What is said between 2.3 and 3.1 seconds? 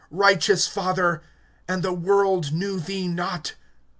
knew thee